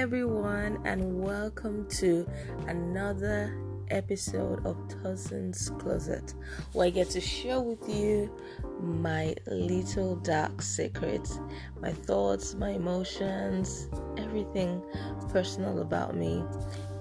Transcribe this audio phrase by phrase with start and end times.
[0.00, 2.26] everyone, and welcome to
[2.68, 3.54] another
[3.90, 6.32] episode of Cousin's Closet,
[6.72, 8.34] where I get to share with you
[8.80, 11.38] my little dark secrets,
[11.82, 14.82] my thoughts, my emotions, everything
[15.28, 16.42] personal about me,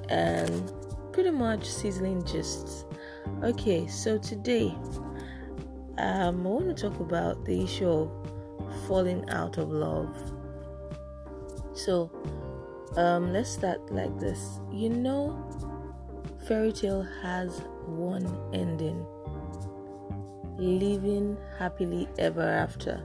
[0.10, 0.74] and
[1.14, 2.84] pretty much sizzling gists.
[3.46, 4.76] Okay, so today
[6.00, 8.12] um, I want to talk about the issue of
[8.90, 10.34] falling out of love.
[11.74, 12.12] So,
[12.96, 14.60] um, let's start like this.
[14.72, 15.38] You know,
[16.48, 19.06] fairy tale has one ending
[20.58, 23.02] living happily ever after.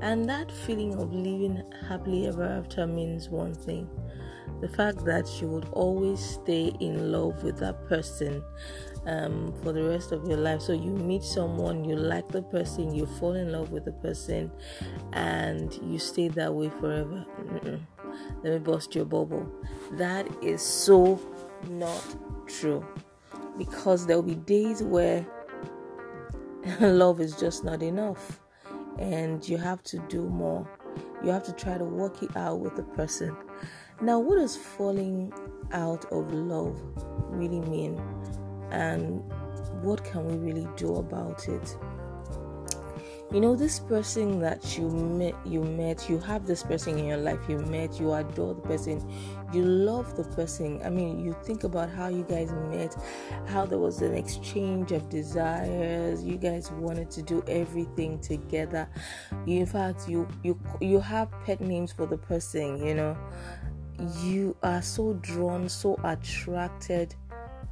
[0.00, 3.88] And that feeling of living happily ever after means one thing
[4.60, 8.42] the fact that you would always stay in love with that person
[9.06, 10.62] um, for the rest of your life.
[10.62, 14.50] So you meet someone, you like the person, you fall in love with the person,
[15.12, 17.26] and you stay that way forever.
[17.42, 17.80] Mm-mm.
[18.42, 19.50] Let me bust your bubble.
[19.92, 21.20] That is so
[21.68, 22.86] not true
[23.58, 25.26] because there will be days where
[26.80, 28.40] love is just not enough
[28.98, 30.68] and you have to do more.
[31.22, 33.36] You have to try to work it out with the person.
[34.00, 35.32] Now, what does falling
[35.72, 36.80] out of love
[37.30, 38.00] really mean?
[38.70, 39.22] And
[39.82, 41.76] what can we really do about it?
[43.34, 47.16] You know, this person that you met, you met, you have this person in your
[47.16, 49.04] life, you met, you adore the person,
[49.52, 50.80] you love the person.
[50.84, 52.96] I mean, you think about how you guys met,
[53.48, 58.88] how there was an exchange of desires, you guys wanted to do everything together.
[59.46, 63.16] You, in fact, you you you have pet names for the person, you know
[64.22, 67.14] you are so drawn, so attracted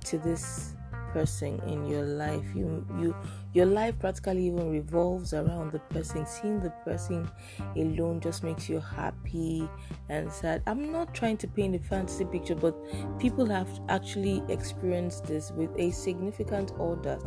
[0.04, 0.74] to this
[1.12, 2.44] person in your life.
[2.54, 3.14] You you
[3.52, 6.26] your life practically even revolves around the person.
[6.26, 7.30] Seeing the person
[7.76, 9.68] alone just makes you happy
[10.08, 10.62] and sad.
[10.66, 12.74] I'm not trying to paint a fantasy picture, but
[13.18, 17.18] people have actually experienced this with a significant other,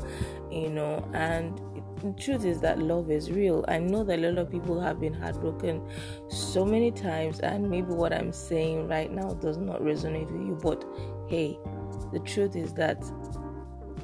[0.51, 1.61] you know, and
[2.01, 3.63] the truth is that love is real.
[3.67, 5.87] I know that a lot of people have been heartbroken
[6.29, 10.59] so many times, and maybe what I'm saying right now does not resonate with you,
[10.61, 10.83] but
[11.27, 11.57] hey,
[12.11, 13.03] the truth is that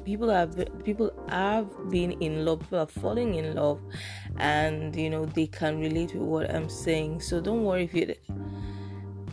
[0.04, 3.80] people have people have been in love people are falling in love
[4.38, 7.20] and you know they can relate with what i'm saying.
[7.20, 8.24] So don't worry if it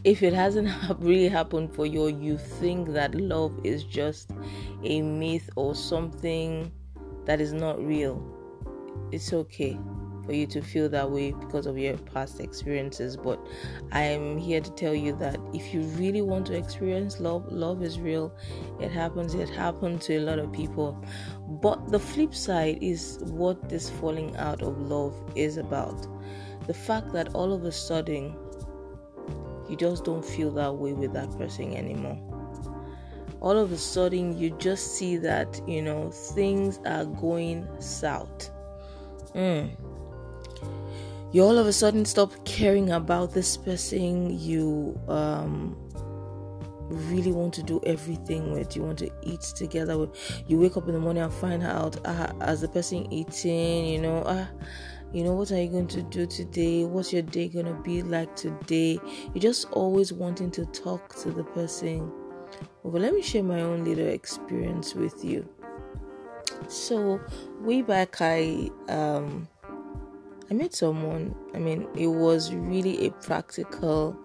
[0.04, 0.70] if it hasn't
[1.00, 4.32] really happened for you you think that love is just
[4.84, 6.72] a myth or something
[7.26, 8.24] that is not real
[9.12, 9.78] it's okay
[10.30, 13.18] for you to feel that way because of your past experiences.
[13.18, 13.40] But
[13.92, 17.82] I am here to tell you that if you really want to experience love, love
[17.82, 18.32] is real.
[18.80, 21.04] It happens, it happened to a lot of people.
[21.64, 26.06] But the flip side is what this falling out of love is about.
[26.68, 28.38] The fact that all of a sudden
[29.68, 32.20] you just don't feel that way with that person anymore
[33.42, 38.50] all of a sudden you just see that you know things are going south
[39.36, 39.70] mm
[41.32, 44.40] you all of a sudden stop caring about this person.
[44.40, 45.78] You um
[46.90, 50.10] really want to do everything with you want to eat together with.
[50.48, 54.02] You wake up in the morning and find out uh, as the person eating you
[54.02, 54.48] know uh,
[55.14, 56.86] you know what are you going to do today?
[56.86, 59.00] What's your day going to be like today?
[59.34, 62.12] You're just always wanting to talk to the person.
[62.82, 65.48] Well let me share my own little experience with you.
[66.68, 67.20] So
[67.62, 69.48] way back i um
[70.50, 74.18] I met someone, I mean, it was really a practical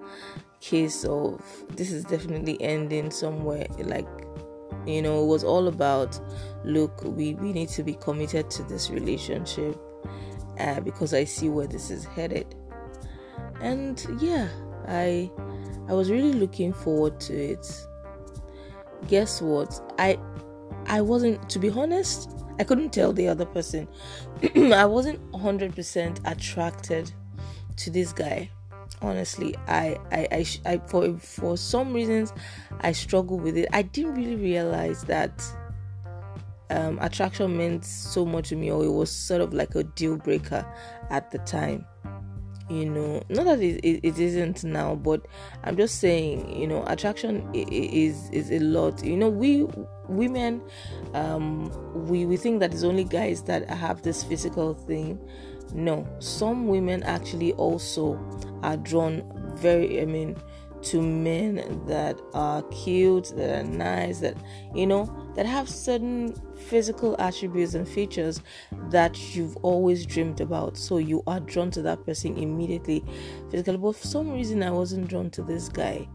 [0.61, 1.43] case of
[1.77, 3.67] this is definitely ending somewhere.
[3.79, 4.09] Like,
[4.87, 6.19] you know, it was all about
[6.65, 9.79] look, we, we need to be committed to this relationship
[10.59, 12.55] uh, because I see where this is headed.
[13.61, 14.49] And yeah,
[14.89, 15.31] I
[15.89, 17.87] I was really looking forward to it.
[19.09, 19.95] Guess what?
[19.99, 20.19] I
[20.87, 23.89] I wasn't to be honest, I couldn't tell the other person.
[24.57, 27.13] I wasn't 100% attracted
[27.77, 28.51] to this guy.
[29.03, 32.33] Honestly, I, I, I, I, for for some reasons,
[32.81, 33.69] I struggled with it.
[33.73, 35.45] I didn't really realize that
[36.71, 40.17] um, attraction meant so much to me, or it was sort of like a deal
[40.17, 40.65] breaker
[41.11, 41.85] at the time
[42.71, 45.27] you know not that it, it, it isn't now but
[45.65, 49.05] i'm just saying you know attraction is is a lot.
[49.05, 49.67] You know we
[50.09, 50.63] women
[51.15, 51.71] um
[52.09, 55.19] we we think that it's only guys that have this physical thing.
[55.73, 58.19] No some women actually also
[58.63, 59.23] are drawn
[59.57, 60.37] very i mean
[60.85, 64.37] to men that are cute, that are nice, that
[64.75, 68.41] you know, that have certain physical attributes and features
[68.91, 70.77] that you've always dreamed about.
[70.77, 73.05] So you are drawn to that person immediately
[73.51, 73.77] physically.
[73.77, 76.09] But for some reason, I wasn't drawn to this guy.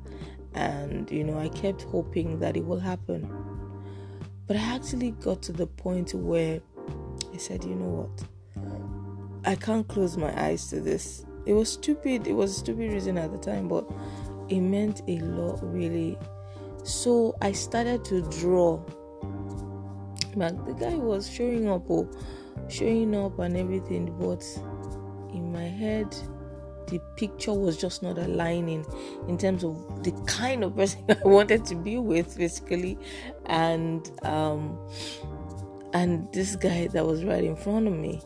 [0.54, 3.30] and you know, I kept hoping that it will happen.
[4.48, 6.60] But I actually got to the point where
[7.34, 8.24] I said, you know what?
[9.46, 11.26] I can't close my eyes to this.
[11.46, 12.28] It was stupid.
[12.28, 13.90] It was a stupid reason at the time, but
[14.50, 16.18] it meant a lot, really.
[16.84, 18.78] So I started to draw.
[20.36, 22.10] But the guy was showing up, oh,
[22.68, 24.44] showing up and everything, but
[25.34, 26.16] in my head,
[26.88, 28.86] the picture was just not aligning
[29.28, 32.98] in terms of the kind of person I wanted to be with, basically,
[33.46, 34.80] and um,
[35.94, 38.22] and this guy that was right in front of me.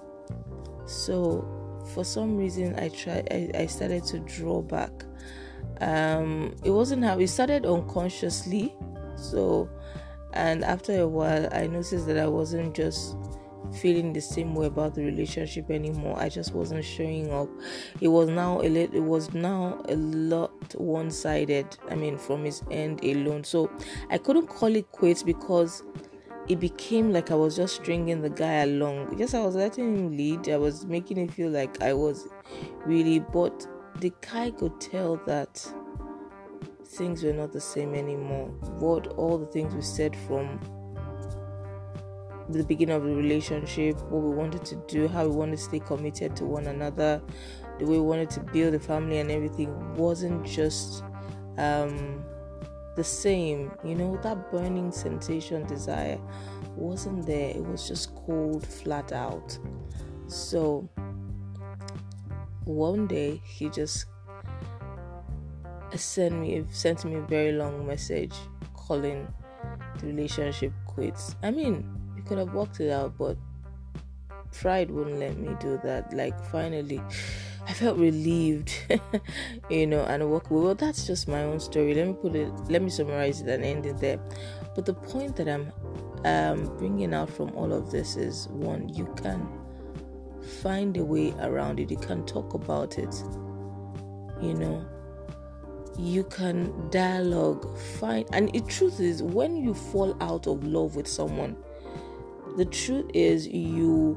[0.85, 1.47] So
[1.93, 3.27] for some reason, I tried.
[3.31, 4.91] I, I started to draw back.
[5.81, 8.75] Um, it wasn't how it started unconsciously.
[9.15, 9.69] So,
[10.33, 13.15] and after a while, I noticed that I wasn't just
[13.73, 16.19] feeling the same way about the relationship anymore.
[16.19, 17.49] I just wasn't showing up.
[18.01, 21.77] It was now a little, it was now a lot one-sided.
[21.89, 23.43] I mean, from his end alone.
[23.43, 23.71] So
[24.09, 25.83] I couldn't call it quits because
[26.47, 29.15] it became like I was just stringing the guy along.
[29.17, 30.49] Yes, I was letting him lead.
[30.49, 32.27] I was making him feel like I was
[32.85, 33.65] really, but
[33.99, 35.65] the guy could tell that
[36.85, 38.47] things were not the same anymore.
[38.79, 40.59] What all the things we said from
[42.49, 45.79] the beginning of the relationship, what we wanted to do, how we wanted to stay
[45.79, 47.21] committed to one another,
[47.79, 51.03] the way we wanted to build a family and everything wasn't just
[51.57, 52.23] um,
[52.95, 53.71] the same.
[53.83, 56.19] You know, that burning sensation, desire
[56.75, 57.49] wasn't there.
[57.49, 59.57] It was just cold, flat out.
[60.27, 60.89] So
[62.65, 64.05] one day he just
[65.95, 68.33] sent me sent me a very long message
[68.73, 69.27] calling
[69.99, 71.35] the relationship quits.
[71.43, 73.37] I mean, you could have worked it out, but
[74.51, 76.13] pride wouldn't let me do that.
[76.13, 77.01] Like finally,
[77.67, 78.73] I felt relieved,
[79.69, 80.63] you know, and walk away.
[80.63, 81.93] Well, that's just my own story.
[81.93, 82.51] Let me put it.
[82.69, 84.19] Let me summarize it and end it there.
[84.75, 85.71] But the point that I'm
[86.25, 89.62] um, bringing out from all of this is one: you can
[90.43, 91.89] find a way around it.
[91.89, 93.13] You can talk about it.
[94.41, 94.85] You know,
[95.97, 97.77] you can dialogue.
[97.99, 101.55] Find and the truth is, when you fall out of love with someone
[102.57, 104.13] the truth is you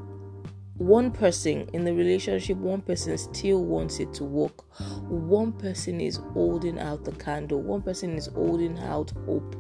[0.77, 4.65] one person in the relationship one person still wants it to work
[5.09, 9.57] one person is holding out the candle one person is holding out hope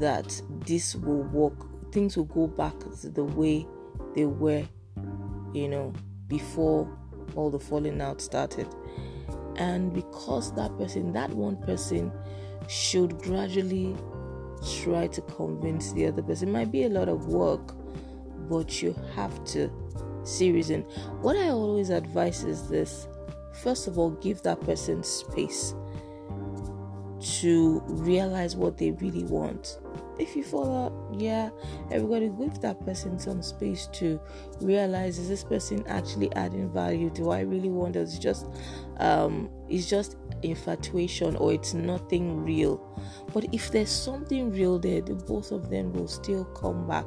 [0.00, 1.54] that this will work
[1.92, 3.66] things will go back to the way
[4.16, 4.64] they were
[5.56, 5.92] you know
[6.28, 6.88] before
[7.34, 8.68] all the falling out started
[9.56, 12.12] and because that person that one person
[12.68, 13.96] should gradually
[14.82, 16.48] try to convince the other person.
[16.48, 17.74] It might be a lot of work,
[18.48, 19.70] but you have to
[20.24, 20.82] see reason.
[21.20, 23.06] What I always advise is this
[23.52, 25.74] first of all, give that person space
[27.40, 29.78] to realize what they really want.
[30.18, 31.50] If you fall out, yeah,
[31.90, 34.20] everybody give that person some space to
[34.60, 37.10] realize is this person actually adding value?
[37.10, 38.00] Do I really want it?
[38.00, 38.46] It's just
[38.98, 42.80] um it's just infatuation or it's nothing real.
[43.32, 47.06] But if there's something real there, the both of them will still come back,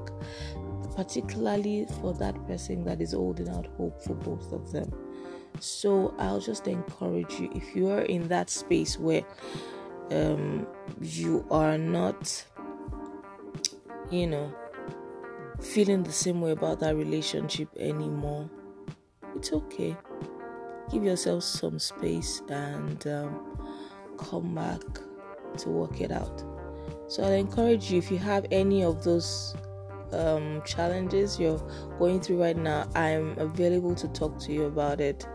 [0.95, 4.91] particularly for that person that is holding out hope for both of them.
[5.59, 9.23] So I'll just encourage you if you are in that space where
[10.11, 10.67] um,
[11.01, 12.45] you are not,
[14.09, 14.53] you know,
[15.61, 18.49] feeling the same way about that relationship anymore,
[19.35, 19.95] it's okay
[20.91, 23.57] give yourself some space and um,
[24.17, 24.81] come back
[25.57, 26.43] to work it out.
[27.07, 29.55] So I encourage you if you have any of those
[30.11, 31.61] um, challenges you're
[31.97, 35.27] going through right now, I'm available to talk to you about it.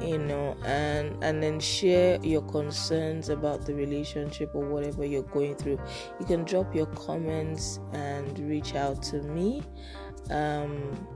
[0.00, 5.54] You know, and and then share your concerns about the relationship or whatever you're going
[5.54, 5.78] through.
[6.18, 9.62] You can drop your comments and reach out to me.
[10.30, 11.06] Um,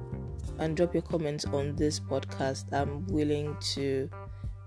[0.58, 2.72] and drop your comments on this podcast.
[2.72, 4.10] I'm willing to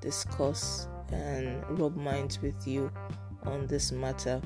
[0.02, 2.92] discuss and rub minds with you
[3.44, 4.42] on this matter.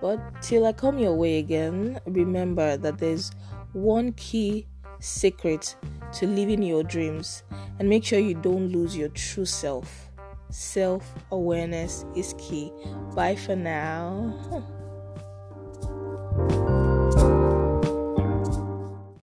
[0.00, 3.30] But till I come your way again, remember that there's
[3.72, 4.66] one key
[5.00, 5.76] secret
[6.14, 7.42] to living your dreams
[7.78, 10.10] and make sure you don't lose your true self.
[10.50, 12.72] Self awareness is key.
[13.14, 14.64] Bye for now.